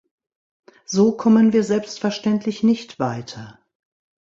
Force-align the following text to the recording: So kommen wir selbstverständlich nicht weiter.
So 0.87 1.15
kommen 1.15 1.53
wir 1.53 1.63
selbstverständlich 1.63 2.63
nicht 2.63 2.97
weiter. 2.97 3.59